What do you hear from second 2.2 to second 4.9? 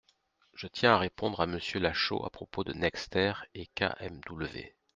à propos de Nexter et KMW.